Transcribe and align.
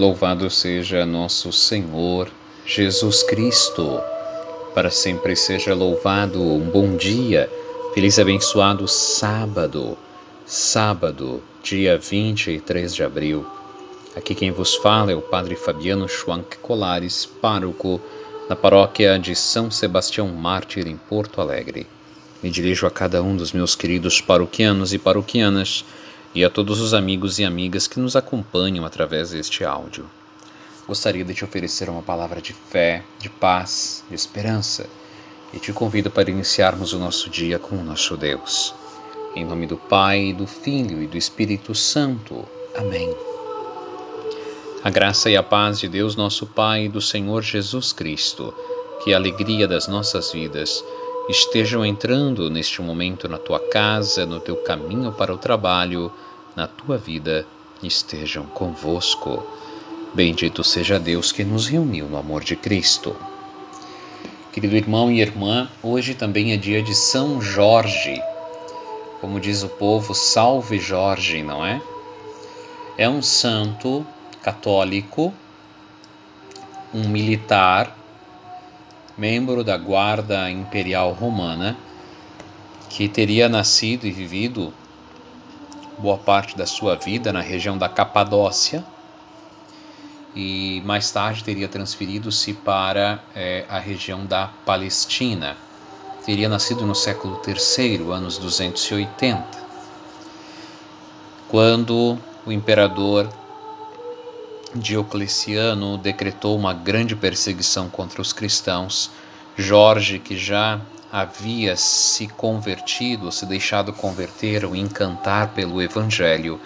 Louvado 0.00 0.48
seja 0.48 1.04
nosso 1.04 1.52
Senhor 1.52 2.30
Jesus 2.64 3.22
Cristo. 3.22 4.00
Para 4.74 4.88
sempre 4.88 5.36
seja 5.36 5.74
louvado. 5.74 6.40
Um 6.40 6.70
bom 6.70 6.96
dia, 6.96 7.50
feliz 7.92 8.16
e 8.16 8.22
abençoado 8.22 8.88
sábado. 8.88 9.98
Sábado, 10.46 11.42
dia 11.62 11.98
23 11.98 12.94
de 12.94 13.02
abril. 13.02 13.44
Aqui 14.16 14.34
quem 14.34 14.50
vos 14.50 14.74
fala 14.74 15.12
é 15.12 15.14
o 15.14 15.20
Padre 15.20 15.54
Fabiano 15.54 16.08
Schwank 16.08 16.56
Colares, 16.62 17.26
pároco 17.26 18.00
na 18.48 18.56
paróquia 18.56 19.18
de 19.18 19.36
São 19.36 19.70
Sebastião 19.70 20.28
Mártir, 20.28 20.88
em 20.88 20.96
Porto 20.96 21.42
Alegre. 21.42 21.86
Me 22.42 22.48
dirijo 22.48 22.86
a 22.86 22.90
cada 22.90 23.22
um 23.22 23.36
dos 23.36 23.52
meus 23.52 23.74
queridos 23.74 24.18
paroquianos 24.18 24.94
e 24.94 24.98
paroquianas 24.98 25.84
e 26.34 26.44
a 26.44 26.50
todos 26.50 26.80
os 26.80 26.94
amigos 26.94 27.38
e 27.38 27.44
amigas 27.44 27.86
que 27.86 27.98
nos 27.98 28.16
acompanham 28.16 28.84
através 28.84 29.30
deste 29.30 29.64
áudio. 29.64 30.08
Gostaria 30.86 31.24
de 31.24 31.34
te 31.34 31.44
oferecer 31.44 31.88
uma 31.88 32.02
palavra 32.02 32.40
de 32.40 32.52
fé, 32.52 33.04
de 33.18 33.28
paz, 33.28 34.04
de 34.08 34.14
esperança 34.14 34.88
e 35.52 35.58
te 35.58 35.72
convido 35.72 36.10
para 36.10 36.30
iniciarmos 36.30 36.92
o 36.92 36.98
nosso 36.98 37.28
dia 37.28 37.58
com 37.58 37.76
o 37.76 37.84
nosso 37.84 38.16
Deus. 38.16 38.74
Em 39.34 39.44
nome 39.44 39.66
do 39.66 39.76
Pai, 39.76 40.32
do 40.32 40.46
Filho 40.46 41.02
e 41.02 41.06
do 41.06 41.16
Espírito 41.16 41.74
Santo. 41.74 42.44
Amém. 42.76 43.14
A 44.82 44.90
graça 44.90 45.28
e 45.28 45.36
a 45.36 45.42
paz 45.42 45.78
de 45.78 45.88
Deus, 45.88 46.16
nosso 46.16 46.46
Pai, 46.46 46.86
e 46.86 46.88
do 46.88 47.00
Senhor 47.00 47.42
Jesus 47.42 47.92
Cristo, 47.92 48.54
que 49.04 49.12
a 49.12 49.16
alegria 49.16 49.68
das 49.68 49.86
nossas 49.86 50.32
vidas, 50.32 50.82
estejam 51.30 51.84
entrando 51.86 52.50
neste 52.50 52.82
momento 52.82 53.28
na 53.28 53.38
tua 53.38 53.60
casa, 53.60 54.26
no 54.26 54.40
teu 54.40 54.56
caminho 54.56 55.12
para 55.12 55.32
o 55.32 55.38
trabalho, 55.38 56.12
na 56.56 56.66
tua 56.66 56.98
vida, 56.98 57.46
estejam 57.82 58.44
convosco. 58.46 59.42
Bendito 60.12 60.64
seja 60.64 60.98
Deus 60.98 61.30
que 61.30 61.44
nos 61.44 61.68
reuniu 61.68 62.06
no 62.06 62.16
amor 62.16 62.42
de 62.42 62.56
Cristo. 62.56 63.14
Querido 64.52 64.76
irmão 64.76 65.10
e 65.10 65.20
irmã, 65.20 65.70
hoje 65.80 66.14
também 66.14 66.52
é 66.52 66.56
dia 66.56 66.82
de 66.82 66.94
São 66.94 67.40
Jorge. 67.40 68.20
Como 69.20 69.38
diz 69.38 69.62
o 69.62 69.68
povo, 69.68 70.12
salve 70.12 70.80
Jorge, 70.80 71.42
não 71.42 71.64
é? 71.64 71.80
É 72.98 73.08
um 73.08 73.22
santo 73.22 74.04
católico, 74.42 75.32
um 76.92 77.08
militar 77.08 77.96
membro 79.20 79.62
da 79.62 79.76
Guarda 79.76 80.50
Imperial 80.50 81.12
Romana, 81.12 81.76
que 82.88 83.06
teria 83.06 83.50
nascido 83.50 84.06
e 84.06 84.10
vivido 84.10 84.72
boa 85.98 86.16
parte 86.16 86.56
da 86.56 86.66
sua 86.66 86.96
vida 86.96 87.30
na 87.30 87.42
região 87.42 87.76
da 87.76 87.86
Capadócia 87.86 88.82
e 90.34 90.80
mais 90.86 91.10
tarde 91.10 91.44
teria 91.44 91.68
transferido-se 91.68 92.54
para 92.54 93.22
é, 93.34 93.66
a 93.68 93.78
região 93.78 94.24
da 94.24 94.48
Palestina. 94.64 95.54
Teria 96.24 96.48
nascido 96.48 96.86
no 96.86 96.94
século 96.94 97.42
III, 97.46 98.10
anos 98.12 98.38
280, 98.38 99.44
quando 101.50 102.18
o 102.46 102.50
imperador 102.50 103.28
Diocleciano 104.74 105.98
decretou 105.98 106.56
uma 106.56 106.72
grande 106.72 107.16
perseguição 107.16 107.88
contra 107.88 108.22
os 108.22 108.32
cristãos. 108.32 109.10
Jorge, 109.56 110.18
que 110.18 110.36
já 110.36 110.80
havia 111.10 111.76
se 111.76 112.28
convertido, 112.28 113.32
se 113.32 113.44
deixado 113.44 113.92
converter 113.92 114.64
ou 114.64 114.76
encantar 114.76 115.48
pelo 115.54 115.82
evangelho, 115.82 116.60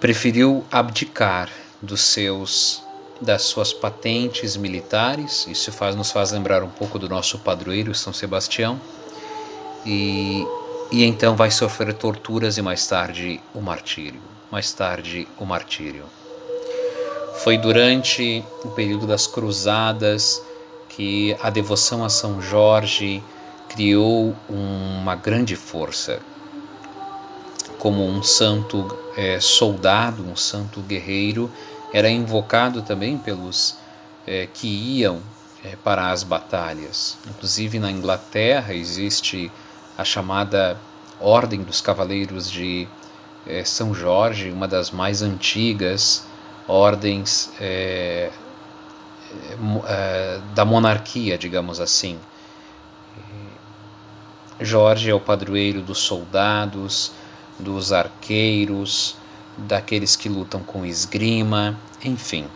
preferiu 0.00 0.64
abdicar 0.70 1.48
dos 1.80 2.00
seus 2.00 2.82
das 3.20 3.42
suas 3.42 3.72
patentes 3.72 4.56
militares. 4.56 5.46
Isso 5.48 5.72
faz, 5.72 5.96
nos 5.96 6.10
faz 6.10 6.30
lembrar 6.30 6.62
um 6.62 6.70
pouco 6.70 6.98
do 6.98 7.08
nosso 7.08 7.38
padroeiro 7.38 7.94
São 7.94 8.12
Sebastião. 8.12 8.80
E, 9.84 10.46
e 10.92 11.04
então 11.04 11.34
vai 11.34 11.50
sofrer 11.50 11.94
torturas 11.94 12.58
e 12.58 12.62
mais 12.62 12.86
tarde 12.86 13.40
o 13.52 13.60
martírio. 13.60 14.20
Mais 14.52 14.72
tarde 14.72 15.26
o 15.36 15.44
martírio. 15.44 16.17
Foi 17.38 17.56
durante 17.56 18.44
o 18.64 18.68
período 18.70 19.06
das 19.06 19.28
Cruzadas 19.28 20.42
que 20.88 21.36
a 21.40 21.48
devoção 21.50 22.04
a 22.04 22.08
São 22.08 22.42
Jorge 22.42 23.22
criou 23.68 24.34
uma 24.48 25.14
grande 25.14 25.54
força. 25.54 26.20
Como 27.78 28.04
um 28.04 28.24
santo 28.24 28.88
é, 29.16 29.38
soldado, 29.38 30.24
um 30.24 30.34
santo 30.34 30.80
guerreiro, 30.80 31.48
era 31.92 32.10
invocado 32.10 32.82
também 32.82 33.16
pelos 33.16 33.76
é, 34.26 34.48
que 34.52 34.66
iam 34.66 35.22
é, 35.64 35.76
para 35.76 36.10
as 36.10 36.24
batalhas. 36.24 37.16
Inclusive 37.24 37.78
na 37.78 37.92
Inglaterra 37.92 38.74
existe 38.74 39.48
a 39.96 40.02
chamada 40.02 40.76
Ordem 41.20 41.62
dos 41.62 41.80
Cavaleiros 41.80 42.50
de 42.50 42.88
é, 43.46 43.62
São 43.62 43.94
Jorge, 43.94 44.50
uma 44.50 44.66
das 44.66 44.90
mais 44.90 45.22
antigas 45.22 46.26
ordens 46.68 47.50
é, 47.58 48.30
é, 49.86 50.40
da 50.54 50.64
monarquia, 50.64 51.38
digamos 51.38 51.80
assim. 51.80 52.18
Jorge 54.60 55.08
é 55.08 55.14
o 55.14 55.20
padroeiro 55.20 55.80
dos 55.80 55.98
soldados, 55.98 57.12
dos 57.58 57.92
arqueiros, 57.92 59.16
daqueles 59.56 60.14
que 60.14 60.28
lutam 60.28 60.62
com 60.62 60.84
esgrima, 60.84 61.78
enfim. 62.04 62.46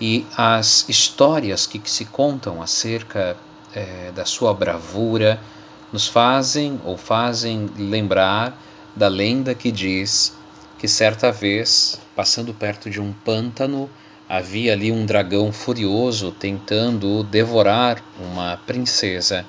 E 0.00 0.26
as 0.36 0.88
histórias 0.88 1.66
que, 1.66 1.78
que 1.78 1.90
se 1.90 2.04
contam 2.04 2.60
acerca 2.60 3.36
é, 3.72 4.10
da 4.12 4.24
sua 4.24 4.52
bravura 4.52 5.40
nos 5.92 6.08
fazem 6.08 6.80
ou 6.84 6.96
fazem 6.96 7.70
lembrar 7.76 8.60
da 8.94 9.08
lenda 9.08 9.54
que 9.54 9.70
diz 9.70 10.36
que 10.84 10.88
certa 10.88 11.32
vez, 11.32 11.98
passando 12.14 12.52
perto 12.52 12.90
de 12.90 13.00
um 13.00 13.10
pântano, 13.10 13.88
havia 14.28 14.74
ali 14.74 14.92
um 14.92 15.06
dragão 15.06 15.50
furioso 15.50 16.30
tentando 16.30 17.22
devorar 17.22 18.04
uma 18.20 18.58
princesa 18.66 19.46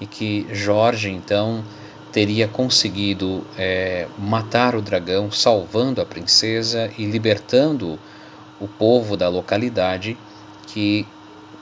e 0.00 0.06
que 0.06 0.44
Jorge 0.50 1.10
então 1.10 1.64
teria 2.10 2.48
conseguido 2.48 3.46
é, 3.56 4.08
matar 4.18 4.74
o 4.74 4.82
dragão, 4.82 5.30
salvando 5.30 6.00
a 6.00 6.04
princesa 6.04 6.90
e 6.98 7.04
libertando 7.04 7.96
o 8.58 8.66
povo 8.66 9.16
da 9.16 9.28
localidade 9.28 10.18
que 10.66 11.06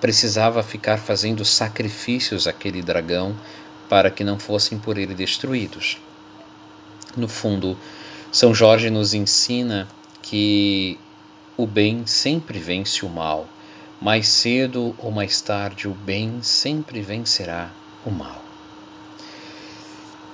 precisava 0.01 0.63
ficar 0.63 0.97
fazendo 0.97 1.45
sacrifícios 1.45 2.47
àquele 2.47 2.81
dragão 2.81 3.37
para 3.91 4.11
que 4.11 4.25
não 4.25 4.39
fossem 4.39 4.79
por 4.79 4.97
ele 4.97 5.15
destruídos. 5.15 6.01
No 7.15 7.29
fundo, 7.29 7.77
são 8.33 8.55
Jorge 8.55 8.89
nos 8.89 9.13
ensina 9.13 9.87
que 10.23 10.99
o 11.55 11.67
bem 11.67 12.07
sempre 12.07 12.59
vence 12.59 13.05
o 13.05 13.09
mal. 13.11 13.47
Mais 14.01 14.27
cedo 14.27 14.95
ou 14.99 15.11
mais 15.11 15.43
tarde, 15.43 15.87
o 15.87 15.93
bem 15.93 16.39
sempre 16.41 17.03
vencerá 17.03 17.71
o 18.07 18.11
mal. 18.11 18.43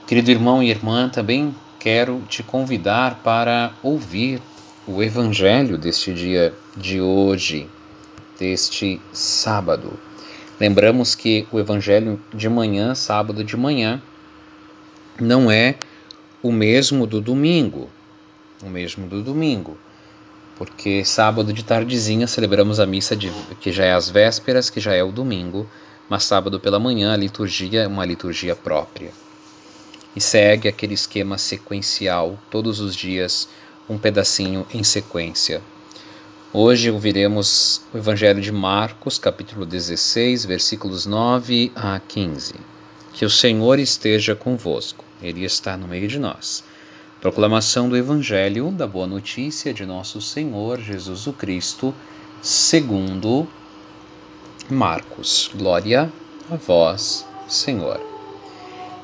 Querido 0.07 0.31
irmão 0.31 0.63
e 0.63 0.71
irmã, 0.71 1.09
também 1.09 1.53
quero 1.81 2.23
te 2.29 2.41
convidar 2.43 3.17
para 3.17 3.73
ouvir 3.83 4.41
o 4.87 5.03
Evangelho 5.03 5.77
deste 5.77 6.15
dia 6.15 6.55
de 6.77 7.01
hoje, 7.01 7.69
deste 8.39 9.01
sábado. 9.13 9.99
Lembramos 10.61 11.17
que 11.17 11.49
o 11.51 11.59
Evangelho 11.59 12.19
de 12.33 12.49
manhã, 12.49 12.95
sábado 12.95 13.43
de 13.43 13.57
manhã, 13.57 14.01
não 15.21 15.51
é 15.51 15.75
o 16.41 16.53
mesmo 16.53 17.05
do 17.05 17.21
domingo, 17.21 17.89
o 18.63 18.69
mesmo 18.69 19.09
do 19.09 19.23
domingo, 19.23 19.77
porque 20.57 21.05
sábado 21.05 21.53
de 21.53 21.65
tardezinha 21.65 22.29
celebramos 22.29 22.79
a 22.79 22.87
missa 22.87 23.17
de, 23.17 23.33
que 23.61 23.73
já 23.73 23.85
é 23.85 23.93
às 23.93 24.09
vésperas, 24.09 24.71
que 24.71 24.79
já 24.79 24.95
é 24.95 25.03
o 25.03 25.11
domingo, 25.11 25.69
mas 26.09 26.23
sábado 26.23 26.61
pela 26.61 26.79
manhã 26.79 27.13
a 27.13 27.17
liturgia 27.17 27.83
é 27.83 27.89
uma 27.89 28.05
liturgia 28.05 28.55
própria. 28.55 29.11
E 30.15 30.21
segue 30.21 30.69
aquele 30.69 30.95
esquema 30.95 31.39
sequencial, 31.39 32.39
todos 32.51 32.79
os 32.79 32.95
dias 32.95 33.49
um 33.89 33.99
pedacinho 33.99 34.65
em 34.73 34.85
sequência. 34.85 35.61
Hoje 36.53 36.91
ouviremos 36.91 37.83
o 37.93 37.99
Evangelho 37.99 38.41
de 38.41 38.53
Marcos, 38.53 39.19
capítulo 39.19 39.67
16, 39.67 40.45
versículos 40.45 41.05
9 41.05 41.73
a 41.75 41.99
15. 41.99 42.55
Que 43.13 43.25
o 43.25 43.31
Senhor 43.31 43.79
esteja 43.79 44.37
convosco. 44.37 45.08
Ele 45.23 45.45
está 45.45 45.77
no 45.77 45.89
meio 45.89 46.09
de 46.09 46.19
nós. 46.19 46.65
Proclamação 47.21 47.89
do 47.89 47.97
Evangelho 47.97 48.71
da 48.71 48.87
Boa 48.87 49.07
Notícia 49.07 49.75
de 49.75 49.85
Nosso 49.85 50.21
Senhor 50.21 50.81
Jesus 50.81 51.29
Cristo, 51.37 51.93
segundo 52.41 53.49
Marcos. 54.71 55.51
Glória 55.55 56.13
a 56.51 56.55
vós, 56.55 57.27
Senhor. 57.49 58.01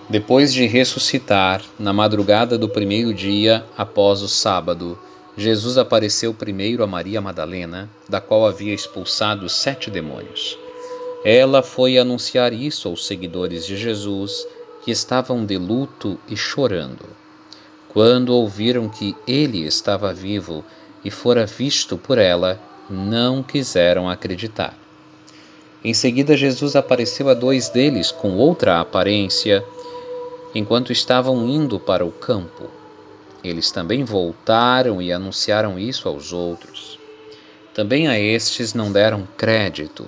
Depois 0.09 0.53
de 0.53 0.67
ressuscitar 0.67 1.63
na 1.79 1.93
madrugada 1.93 2.57
do 2.57 2.69
primeiro 2.69 3.13
dia 3.13 3.65
após 3.77 4.23
o 4.23 4.29
sábado, 4.29 4.99
Jesus 5.37 5.77
apareceu 5.77 6.33
primeiro 6.33 6.85
a 6.85 6.87
Maria 6.87 7.21
Madalena, 7.21 7.91
da 8.09 8.21
qual 8.21 8.47
havia 8.47 8.73
expulsado 8.73 9.49
sete 9.49 9.91
demônios. 9.91 10.57
Ela 11.25 11.63
foi 11.63 11.99
anunciar 11.99 12.53
isso 12.53 12.87
aos 12.87 13.07
seguidores 13.07 13.67
de 13.67 13.77
Jesus, 13.77 14.47
que 14.85 14.91
estavam 14.91 15.47
de 15.47 15.57
luto 15.57 16.19
e 16.29 16.37
chorando. 16.37 17.05
Quando 17.89 18.35
ouviram 18.35 18.89
que 18.89 19.17
ele 19.27 19.65
estava 19.65 20.13
vivo 20.13 20.63
e 21.03 21.11
fora 21.11 21.47
visto 21.47 21.97
por 21.97 22.19
ela, 22.19 22.61
não 22.91 23.43
quiseram 23.43 24.11
acreditar. 24.11 24.77
Em 25.83 25.95
seguida, 25.95 26.37
Jesus 26.37 26.77
apareceu 26.77 27.29
a 27.29 27.35
dois 27.35 27.69
deles 27.69 28.11
com 28.11 28.37
outra 28.37 28.81
aparência, 28.81 29.65
enquanto 30.55 30.93
estavam 30.93 31.49
indo 31.49 31.81
para 31.81 32.05
o 32.05 32.13
campo. 32.13 32.71
Eles 33.43 33.71
também 33.71 34.05
voltaram 34.05 35.01
e 35.01 35.13
anunciaram 35.13 35.79
isso 35.79 36.09
aos 36.09 36.33
outros. 36.33 36.99
Também 37.75 38.09
a 38.09 38.19
estes 38.19 38.73
não 38.73 38.93
deram 38.93 39.27
crédito. 39.37 40.07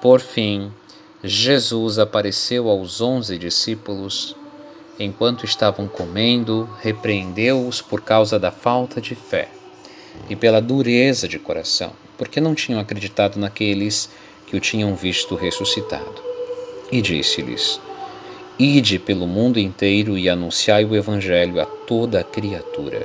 Por 0.00 0.20
fim, 0.20 0.70
Jesus 1.28 1.98
apareceu 1.98 2.70
aos 2.70 3.00
onze 3.00 3.36
discípulos. 3.36 4.36
Enquanto 4.98 5.44
estavam 5.44 5.88
comendo, 5.88 6.68
repreendeu-os 6.80 7.82
por 7.82 8.00
causa 8.00 8.38
da 8.38 8.52
falta 8.52 9.00
de 9.00 9.14
fé 9.16 9.48
e 10.30 10.36
pela 10.36 10.62
dureza 10.62 11.26
de 11.26 11.38
coração, 11.38 11.92
porque 12.16 12.40
não 12.40 12.54
tinham 12.54 12.80
acreditado 12.80 13.38
naqueles 13.38 14.08
que 14.46 14.56
o 14.56 14.60
tinham 14.60 14.94
visto 14.94 15.34
ressuscitado. 15.34 16.22
E 16.92 17.02
disse-lhes: 17.02 17.80
Ide 18.56 18.98
pelo 19.00 19.26
mundo 19.26 19.58
inteiro 19.58 20.16
e 20.16 20.28
anunciai 20.28 20.84
o 20.84 20.94
Evangelho 20.94 21.60
a 21.60 21.66
toda 21.66 22.22
criatura. 22.22 23.04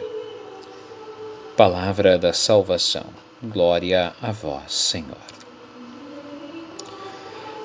Palavra 1.57 2.19
da 2.19 2.31
salvação. 2.31 3.05
Glória 3.43 4.13
a 4.21 4.31
vós, 4.31 4.71
Senhor. 4.71 5.40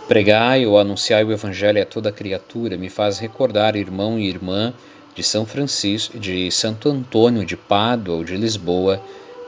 Pregai 0.08 0.64
ou 0.64 0.78
anunciai 0.78 1.24
o 1.24 1.32
Evangelho 1.32 1.82
a 1.82 1.84
toda 1.84 2.12
criatura 2.12 2.76
me 2.76 2.88
faz 2.88 3.18
recordar, 3.18 3.74
irmão 3.74 4.16
e 4.16 4.28
irmã 4.28 4.72
de 5.16 5.22
São 5.22 5.44
Francisco, 5.44 6.16
de 6.16 6.48
Santo 6.52 6.88
Antônio 6.88 7.44
de 7.44 7.56
Pádua 7.56 8.14
ou 8.14 8.22
de 8.22 8.36
Lisboa, 8.36 9.02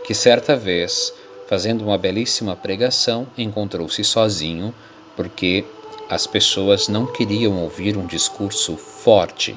que 0.04 0.12
certa 0.12 0.56
vez, 0.56 1.14
fazendo 1.46 1.84
uma 1.84 1.96
belíssima 1.96 2.56
pregação, 2.56 3.26
encontrou-se 3.38 4.02
sozinho, 4.02 4.74
porque 5.14 5.64
as 6.08 6.26
pessoas 6.26 6.88
não 6.88 7.06
queriam 7.06 7.62
ouvir 7.62 7.96
um 7.96 8.06
discurso 8.06 8.76
forte. 8.76 9.54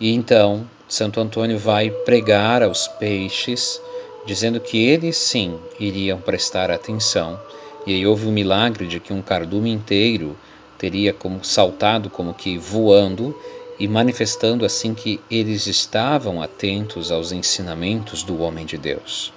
E 0.00 0.14
então 0.14 0.66
Santo 0.88 1.20
Antônio 1.20 1.58
vai 1.58 1.90
pregar 1.90 2.62
aos 2.62 2.88
peixes, 2.88 3.78
dizendo 4.24 4.58
que 4.58 4.78
eles 4.78 5.18
sim 5.18 5.58
iriam 5.78 6.18
prestar 6.18 6.70
atenção. 6.70 7.38
E 7.86 7.94
aí 7.94 8.06
houve 8.06 8.26
o 8.26 8.32
milagre 8.32 8.86
de 8.86 9.00
que 9.00 9.12
um 9.12 9.22
cardume 9.22 9.70
inteiro 9.70 10.36
teria 10.78 11.12
como 11.12 11.44
saltado 11.44 12.10
como 12.10 12.34
que 12.34 12.58
voando 12.58 13.36
e 13.78 13.88
manifestando 13.88 14.64
assim 14.64 14.94
que 14.94 15.20
eles 15.30 15.66
estavam 15.66 16.42
atentos 16.42 17.10
aos 17.10 17.32
ensinamentos 17.32 18.22
do 18.22 18.40
homem 18.40 18.64
de 18.64 18.76
Deus. 18.76 19.32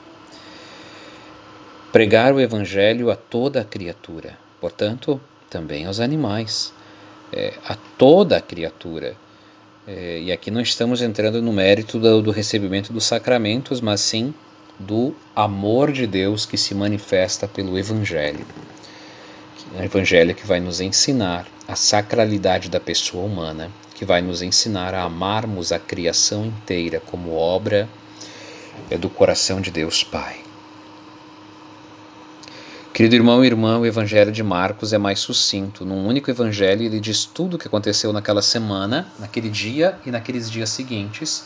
Pregar 1.91 2.33
o 2.33 2.39
evangelho 2.39 3.09
a 3.09 3.15
toda 3.15 3.61
a 3.61 3.63
criatura 3.63 4.45
portanto, 4.65 5.21
também 5.47 5.85
aos 5.85 5.99
animais, 5.99 6.73
é, 7.31 7.53
a 7.67 7.75
toda 7.97 8.37
a 8.37 8.41
criatura. 8.41 9.15
É, 9.87 10.19
e 10.19 10.31
aqui 10.31 10.49
não 10.49 10.59
estamos 10.59 11.03
entrando 11.03 11.39
no 11.39 11.53
mérito 11.53 11.99
do, 11.99 12.19
do 12.19 12.31
recebimento 12.31 12.91
dos 12.91 13.05
sacramentos, 13.05 13.79
mas 13.79 14.01
sim 14.01 14.33
do 14.79 15.15
amor 15.35 15.91
de 15.91 16.05
Deus 16.05 16.45
que 16.45 16.57
se 16.57 16.73
manifesta 16.75 17.47
pelo 17.47 17.77
Evangelho. 17.77 18.45
O 19.77 19.81
Evangelho 19.81 20.35
que 20.35 20.45
vai 20.45 20.59
nos 20.59 20.79
ensinar 20.79 21.47
a 21.67 21.75
sacralidade 21.75 22.69
da 22.69 22.79
pessoa 22.79 23.25
humana, 23.25 23.71
que 23.95 24.05
vai 24.05 24.21
nos 24.21 24.41
ensinar 24.41 24.93
a 24.93 25.03
amarmos 25.03 25.71
a 25.71 25.79
criação 25.79 26.45
inteira 26.45 26.99
como 26.99 27.33
obra 27.33 27.89
é, 28.89 28.97
do 28.97 29.09
coração 29.09 29.61
de 29.61 29.71
Deus 29.71 30.03
Pai. 30.03 30.45
Querido 32.93 33.15
irmão 33.15 33.43
e 33.43 33.47
irmã, 33.47 33.77
o 33.79 33.85
Evangelho 33.85 34.31
de 34.31 34.41
Marcos 34.41 34.93
é 34.93 34.97
mais 34.97 35.19
sucinto. 35.19 35.83
Num 35.83 36.07
único 36.07 36.31
Evangelho, 36.31 36.83
ele 36.83 36.99
diz 36.99 37.25
tudo 37.25 37.55
o 37.55 37.59
que 37.59 37.67
aconteceu 37.67 38.13
naquela 38.13 38.41
semana, 38.41 39.11
naquele 39.19 39.49
dia 39.49 39.99
e 40.05 40.11
naqueles 40.11 40.49
dias 40.49 40.69
seguintes, 40.69 41.45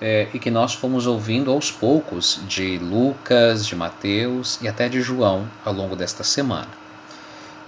é, 0.00 0.28
e 0.32 0.38
que 0.38 0.50
nós 0.50 0.74
fomos 0.74 1.06
ouvindo 1.06 1.50
aos 1.50 1.70
poucos 1.70 2.40
de 2.46 2.78
Lucas, 2.78 3.66
de 3.66 3.74
Mateus 3.74 4.58
e 4.62 4.68
até 4.68 4.88
de 4.88 5.00
João 5.00 5.48
ao 5.64 5.72
longo 5.72 5.96
desta 5.96 6.22
semana. 6.22 6.68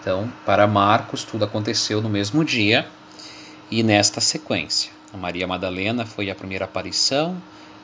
Então, 0.01 0.33
para 0.47 0.67
Marcos, 0.67 1.25
tudo 1.25 1.45
aconteceu 1.45 2.01
no 2.01 2.09
mesmo 2.09 2.45
dia 2.45 2.87
e 3.71 3.83
nesta 3.83 4.21
sequência. 4.21 4.91
A 5.13 5.17
Maria 5.17 5.47
Madalena 5.47 6.07
foi 6.07 6.31
a 6.31 6.35
primeira 6.35 6.65
aparição, 6.65 7.37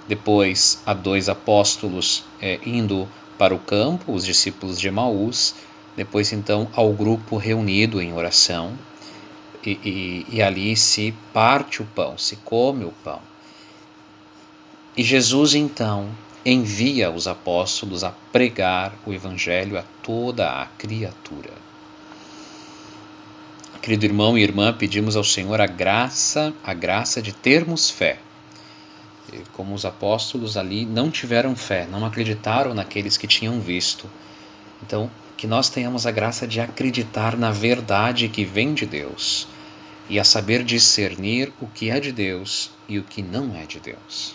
depois 0.09 0.81
a 0.87 0.95
dois 0.95 1.29
apóstolos 1.29 2.25
é, 2.41 2.59
indo 2.65 3.09
para 3.37 3.55
o 3.55 3.59
campo, 3.59 4.13
os 4.13 4.25
discípulos 4.25 4.81
de 4.81 4.89
Emaús, 4.89 5.55
depois 5.97 6.33
então 6.33 6.69
ao 6.75 6.93
grupo 6.93 7.37
reunido 7.37 8.01
em 8.01 8.13
oração, 8.13 8.73
e, 9.65 9.73
e, 9.85 10.37
e, 10.37 10.43
ali 10.43 10.77
se 10.77 11.13
parte 11.33 11.83
o 11.83 11.85
pão, 11.85 12.17
se 12.17 12.37
come 12.37 12.85
o 12.85 12.93
pão. 13.03 13.21
E 14.97 15.03
Jesus 15.03 15.55
então 15.55 16.09
envia 16.45 17.11
os 17.11 17.27
apóstolos 17.27 18.03
a 18.03 18.13
pregar 18.33 18.95
o 19.05 19.13
evangelho 19.13 19.79
a 19.79 19.85
toda 20.03 20.63
a 20.63 20.67
criatura. 20.67 21.53
Querido 23.83 24.05
irmão 24.05 24.37
e 24.37 24.43
irmã, 24.43 24.73
pedimos 24.73 25.17
ao 25.17 25.25
Senhor 25.25 25.61
a 25.61 25.67
graça, 25.67 26.53
a 26.65 26.75
graça 26.75 27.21
de 27.21 27.33
termos 27.33 27.91
fé 27.91 28.19
como 29.53 29.75
os 29.75 29.85
apóstolos 29.85 30.57
ali 30.57 30.85
não 30.85 31.11
tiveram 31.11 31.57
fé, 31.57 31.87
não 31.91 32.05
acreditaram 32.05 32.75
naqueles 32.75 33.17
que 33.17 33.27
tinham 33.27 33.61
visto. 33.61 34.09
Então, 34.83 35.11
que 35.37 35.47
nós 35.47 35.69
tenhamos 35.69 36.07
a 36.07 36.11
graça 36.11 36.47
de 36.47 36.61
acreditar 36.61 37.37
na 37.37 37.51
verdade 37.51 38.29
que 38.29 38.45
vem 38.45 38.73
de 38.73 38.87
Deus 38.87 39.47
e 40.09 40.19
a 40.19 40.25
saber 40.25 40.63
discernir 40.63 41.53
o 41.61 41.67
que 41.67 41.91
é 41.91 41.99
de 41.99 42.13
Deus 42.13 42.71
e 42.89 42.99
o 42.99 43.03
que 43.03 43.23
não 43.23 43.55
é 43.57 43.67
de 43.67 43.81
Deus. 43.81 44.35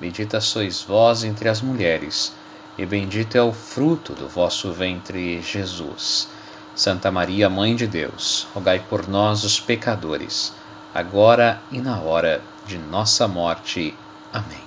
Bendita 0.00 0.40
sois 0.40 0.82
vós 0.82 1.24
entre 1.24 1.48
as 1.48 1.60
mulheres, 1.60 2.32
e 2.76 2.84
bendito 2.84 3.36
é 3.36 3.42
o 3.42 3.52
fruto 3.52 4.12
do 4.12 4.28
vosso 4.28 4.72
ventre, 4.72 5.40
Jesus. 5.40 6.28
Santa 6.74 7.10
Maria, 7.10 7.48
Mãe 7.48 7.76
de 7.76 7.86
Deus, 7.86 8.48
rogai 8.52 8.80
por 8.80 9.06
nós, 9.06 9.44
os 9.44 9.60
pecadores, 9.60 10.52
agora 10.92 11.62
e 11.70 11.80
na 11.80 12.00
hora 12.00 12.42
de 12.66 12.76
nossa 12.76 13.28
morte. 13.28 13.94
Amém. 14.32 14.64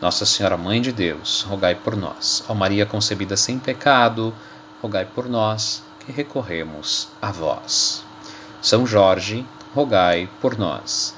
Nossa 0.00 0.26
Senhora 0.26 0.56
Mãe 0.56 0.80
de 0.80 0.90
Deus, 0.90 1.42
rogai 1.42 1.76
por 1.76 1.94
nós. 1.94 2.42
Ó 2.48 2.54
Maria 2.54 2.84
concebida 2.84 3.36
sem 3.36 3.60
pecado, 3.60 4.34
rogai 4.82 5.04
por 5.04 5.28
nós 5.28 5.84
que 6.00 6.10
recorremos 6.10 7.08
a 7.22 7.30
vós. 7.30 8.02
São 8.60 8.84
Jorge, 8.84 9.46
rogai 9.74 10.28
por 10.40 10.58
nós. 10.58 11.14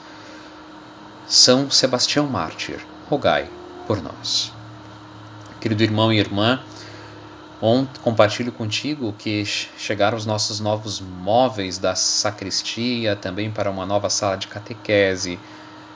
São 1.26 1.70
Sebastião 1.70 2.26
Mártir, 2.26 2.84
rogai 3.12 3.46
por 3.86 4.02
nós. 4.02 4.50
Querido 5.60 5.82
irmão 5.82 6.10
e 6.10 6.18
irmã, 6.18 6.58
Ontem 7.64 8.00
compartilho 8.02 8.50
contigo 8.50 9.14
que 9.16 9.44
chegaram 9.44 10.18
os 10.18 10.26
nossos 10.26 10.58
novos 10.58 11.00
móveis 11.00 11.78
da 11.78 11.94
sacristia, 11.94 13.14
também 13.14 13.52
para 13.52 13.70
uma 13.70 13.86
nova 13.86 14.10
sala 14.10 14.36
de 14.36 14.48
catequese, 14.48 15.38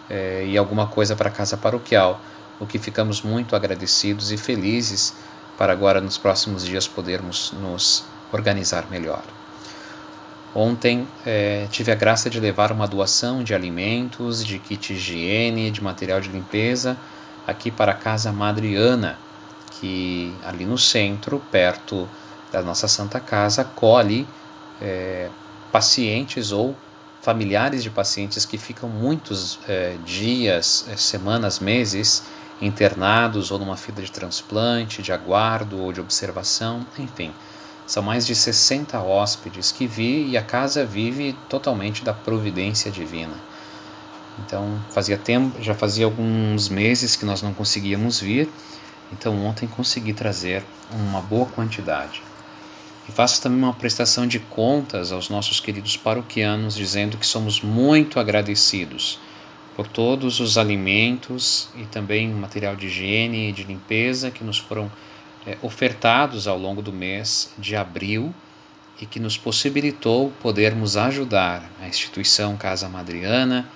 é, 0.09 0.45
e 0.47 0.57
alguma 0.57 0.87
coisa 0.87 1.17
para 1.17 1.29
a 1.29 1.33
casa 1.33 1.57
paroquial, 1.57 2.21
o 2.61 2.67
que 2.69 2.79
ficamos 2.79 3.21
muito 3.21 3.57
agradecidos 3.57 4.31
e 4.31 4.37
felizes 4.37 5.13
para 5.59 5.73
agora 5.73 6.01
nos 6.01 6.17
próximos 6.17 6.65
dias 6.65 6.87
podermos 6.87 7.51
nos 7.61 8.05
organizar 8.33 8.89
melhor. 8.89 9.25
Ontem 10.59 11.07
é, 11.27 11.67
tive 11.71 11.93
a 11.93 11.95
graça 11.95 12.31
de 12.31 12.41
levar 12.41 12.73
uma 12.73 12.89
doação 12.89 13.45
de 13.45 13.55
alimentos, 13.55 14.43
de 14.43 14.59
kit 14.59 14.95
higiene, 14.95 15.71
de 15.71 15.85
material 15.85 16.19
de 16.19 16.31
limpeza 16.31 16.97
aqui 17.47 17.71
para 17.71 17.93
a 17.93 17.95
Casa 17.95 18.33
Madriana, 18.33 19.19
que 19.73 20.35
ali 20.43 20.65
no 20.65 20.79
centro, 20.79 21.43
perto 21.53 22.09
da 22.51 22.63
nossa 22.63 22.89
Santa 22.89 23.21
Casa, 23.21 23.61
acolhe 23.61 24.27
é, 24.81 25.29
pacientes 25.71 26.53
ou 26.53 26.75
familiares 27.21 27.83
de 27.83 27.91
pacientes 27.91 28.47
que 28.47 28.57
ficam 28.57 28.89
muitos 28.89 29.59
é, 29.69 29.99
dias, 30.07 30.87
é, 30.89 30.97
semanas, 30.97 31.59
meses 31.59 32.23
internados 32.63 33.51
ou 33.51 33.59
numa 33.59 33.77
fila 33.77 34.01
de 34.01 34.11
transplante, 34.11 35.03
de 35.03 35.13
aguardo 35.13 35.79
ou 35.79 35.93
de 35.93 36.01
observação, 36.01 36.87
enfim. 36.99 37.31
São 37.87 38.03
mais 38.03 38.27
de 38.27 38.35
60 38.35 39.01
hóspedes 39.01 39.71
que 39.71 39.87
vi 39.87 40.27
e 40.27 40.37
a 40.37 40.43
casa 40.43 40.85
vive 40.85 41.35
totalmente 41.49 42.05
da 42.05 42.13
providência 42.13 42.91
divina. 42.91 43.37
Então, 44.39 44.79
fazia 44.91 45.17
tempo, 45.17 45.63
já 45.63 45.75
fazia 45.75 46.05
alguns 46.05 46.69
meses 46.69 47.17
que 47.17 47.25
nós 47.25 47.43
não 47.43 47.55
conseguíamos 47.55 48.21
vir, 48.21 48.51
então 49.13 49.47
ontem 49.47 49.67
consegui 49.69 50.13
trazer 50.13 50.65
uma 50.91 51.21
boa 51.23 51.47
quantidade. 51.47 52.23
E 53.09 53.13
faço 53.13 53.41
também 53.41 53.63
uma 53.63 53.73
prestação 53.73 54.27
de 54.27 54.41
contas 54.41 55.13
aos 55.13 55.31
nossos 55.31 55.61
queridos 55.61 55.97
paroquianos, 55.97 56.75
dizendo 56.75 57.17
que 57.17 57.27
somos 57.27 57.61
muito 57.61 58.19
agradecidos 58.19 59.19
por 59.77 59.87
todos 59.87 60.41
os 60.41 60.59
alimentos 60.59 61.69
e 61.77 61.85
também 61.85 62.29
material 62.29 62.75
de 62.75 62.87
higiene 62.87 63.51
e 63.51 63.53
de 63.53 63.63
limpeza 63.63 64.31
que 64.31 64.43
nos 64.43 64.59
foram 64.59 64.91
é, 65.47 65.57
ofertados 65.63 66.49
ao 66.49 66.59
longo 66.59 66.83
do 66.83 66.93
mês 66.93 67.53
de 67.57 67.77
abril 67.77 68.35
e 69.01 69.07
que 69.07 69.21
nos 69.21 69.37
possibilitou 69.37 70.33
podermos 70.41 70.97
ajudar 70.97 71.71
a 71.81 71.87
instituição 71.87 72.57
Casa 72.57 72.89
Madriana, 72.89 73.69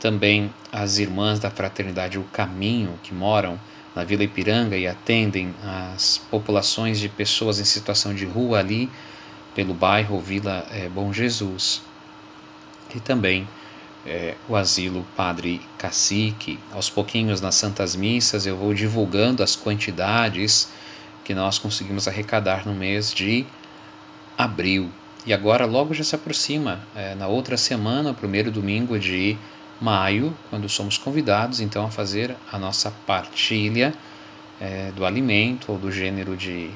também 0.00 0.52
as 0.72 0.98
irmãs 0.98 1.38
da 1.38 1.50
Fraternidade 1.50 2.18
O 2.18 2.24
Caminho, 2.24 2.98
que 3.02 3.12
moram 3.12 3.58
na 3.94 4.04
Vila 4.04 4.24
Ipiranga 4.24 4.76
e 4.76 4.86
atendem 4.86 5.54
as 5.62 6.18
populações 6.30 6.98
de 6.98 7.08
pessoas 7.08 7.60
em 7.60 7.64
situação 7.64 8.14
de 8.14 8.24
rua 8.24 8.58
ali, 8.58 8.90
pelo 9.54 9.72
bairro 9.72 10.20
Vila 10.20 10.66
é, 10.70 10.88
Bom 10.88 11.12
Jesus. 11.12 11.82
E 12.94 13.00
também 13.00 13.46
é, 14.06 14.34
o 14.48 14.56
asilo 14.56 15.06
Padre 15.16 15.60
Cacique. 15.78 16.58
Aos 16.72 16.90
pouquinhos 16.90 17.40
nas 17.40 17.54
Santas 17.54 17.94
Missas 17.94 18.46
eu 18.46 18.56
vou 18.56 18.74
divulgando 18.74 19.42
as 19.42 19.56
quantidades 19.56 20.68
que 21.24 21.34
nós 21.34 21.58
conseguimos 21.58 22.06
arrecadar 22.06 22.66
no 22.66 22.74
mês 22.74 23.12
de 23.12 23.46
abril. 24.36 24.90
E 25.26 25.32
agora 25.32 25.64
logo 25.64 25.94
já 25.94 26.04
se 26.04 26.14
aproxima, 26.14 26.80
é, 26.94 27.14
na 27.14 27.26
outra 27.26 27.56
semana, 27.56 28.12
primeiro 28.12 28.50
domingo 28.50 28.98
de 28.98 29.38
maio, 29.80 30.36
quando 30.50 30.68
somos 30.68 30.98
convidados 30.98 31.60
então 31.60 31.86
a 31.86 31.90
fazer 31.90 32.36
a 32.52 32.58
nossa 32.58 32.90
partilha 33.06 33.94
é, 34.60 34.92
do 34.92 35.04
alimento 35.04 35.72
ou 35.72 35.78
do 35.78 35.90
gênero 35.90 36.36
de 36.36 36.70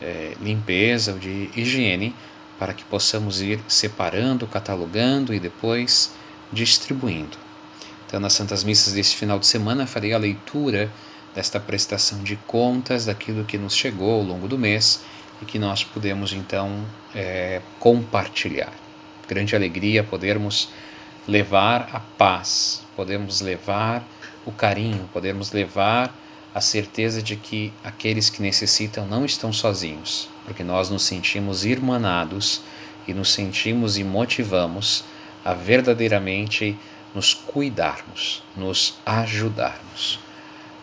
é, 0.00 0.34
limpeza 0.40 1.12
ou 1.12 1.18
de 1.18 1.50
higiene, 1.56 2.14
para 2.58 2.72
que 2.72 2.84
possamos 2.84 3.40
ir 3.40 3.60
separando, 3.68 4.46
catalogando 4.46 5.34
e 5.34 5.40
depois 5.40 6.12
distribuindo. 6.52 7.36
Então, 8.06 8.18
nas 8.18 8.32
Santas 8.32 8.64
Missas 8.64 8.94
deste 8.94 9.16
final 9.16 9.38
de 9.38 9.46
semana, 9.46 9.86
farei 9.86 10.12
a 10.12 10.18
leitura 10.18 10.90
desta 11.34 11.60
prestação 11.60 12.22
de 12.22 12.36
contas 12.36 13.06
daquilo 13.06 13.44
que 13.44 13.58
nos 13.58 13.74
chegou 13.74 14.14
ao 14.14 14.22
longo 14.22 14.48
do 14.48 14.58
mês 14.58 15.02
e 15.40 15.44
que 15.44 15.58
nós 15.58 15.84
podemos 15.84 16.32
então 16.32 16.84
é, 17.14 17.60
compartilhar. 17.78 18.72
Grande 19.28 19.54
alegria 19.54 20.02
podermos 20.02 20.68
levar 21.26 21.90
a 21.92 22.00
paz, 22.00 22.82
podemos 22.96 23.40
levar 23.40 24.02
o 24.46 24.50
carinho, 24.50 25.08
podemos 25.12 25.52
levar 25.52 26.12
a 26.54 26.60
certeza 26.60 27.22
de 27.22 27.36
que 27.36 27.72
aqueles 27.84 28.30
que 28.30 28.42
necessitam 28.42 29.06
não 29.06 29.24
estão 29.24 29.52
sozinhos, 29.52 30.28
porque 30.44 30.64
nós 30.64 30.88
nos 30.88 31.02
sentimos 31.02 31.64
irmanados 31.64 32.62
e 33.06 33.12
nos 33.12 33.32
sentimos 33.32 33.98
e 33.98 34.04
motivamos 34.04 35.04
a 35.44 35.54
verdadeiramente 35.54 36.76
nos 37.14 37.34
cuidarmos, 37.34 38.42
nos 38.56 38.94
ajudarmos. 39.04 40.18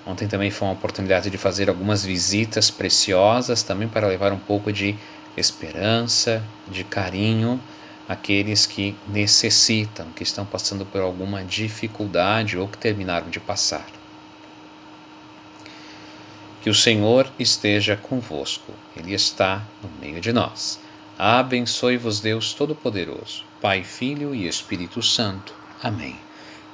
Ontem 0.05 0.27
também 0.27 0.51
foi 0.51 0.67
uma 0.67 0.75
oportunidade 0.75 1.31
de 1.31 1.37
fazer 1.37 1.67
algumas 1.67 2.05
visitas 2.05 2.69
preciosas, 2.69 3.63
também 3.63 3.87
para 3.87 4.07
levar 4.07 4.31
um 4.31 4.37
pouco 4.37 4.71
de 4.71 4.95
esperança, 5.35 6.43
de 6.67 6.83
carinho 6.83 7.59
àqueles 8.07 8.67
que 8.67 8.95
necessitam, 9.07 10.07
que 10.15 10.21
estão 10.21 10.45
passando 10.45 10.85
por 10.85 11.01
alguma 11.01 11.43
dificuldade 11.43 12.55
ou 12.55 12.67
que 12.67 12.77
terminaram 12.77 13.29
de 13.31 13.39
passar. 13.39 13.87
Que 16.61 16.69
o 16.69 16.75
Senhor 16.75 17.31
esteja 17.39 17.95
convosco, 17.95 18.73
Ele 18.95 19.13
está 19.13 19.63
no 19.81 19.89
meio 19.99 20.21
de 20.21 20.31
nós. 20.31 20.79
Abençoe-vos, 21.17 22.19
Deus 22.19 22.53
Todo-Poderoso, 22.53 23.43
Pai, 23.59 23.83
Filho 23.83 24.35
e 24.35 24.47
Espírito 24.47 25.01
Santo. 25.01 25.53
Amém. 25.81 26.15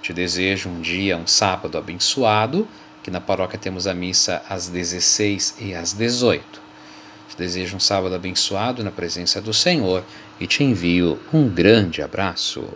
Te 0.01 0.11
desejo 0.11 0.67
um 0.67 0.81
dia, 0.81 1.15
um 1.15 1.27
sábado 1.27 1.77
abençoado 1.77 2.67
que 3.03 3.11
na 3.11 3.21
paróquia 3.21 3.59
temos 3.59 3.87
a 3.87 3.93
missa 3.93 4.43
às 4.49 4.67
16 4.67 5.55
e 5.59 5.73
às 5.73 5.93
18. 5.93 6.61
Te 7.29 7.37
desejo 7.37 7.77
um 7.77 7.79
sábado 7.79 8.13
abençoado 8.13 8.83
na 8.83 8.91
presença 8.91 9.41
do 9.41 9.53
Senhor 9.53 10.03
e 10.39 10.45
te 10.45 10.63
envio 10.63 11.19
um 11.33 11.47
grande 11.47 12.01
abraço. 12.01 12.67